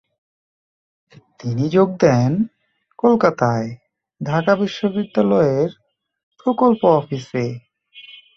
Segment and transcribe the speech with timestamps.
[1.39, 2.31] তিনি যোগ দেন
[2.99, 3.69] কলকাতায়
[4.21, 5.69] ঢাকা বিশ্ববিদ্যালয়ের
[6.39, 7.45] প্রকল্প অফিসে।